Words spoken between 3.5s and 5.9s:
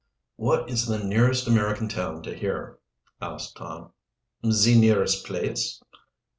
Tom. "Ze nearest place?"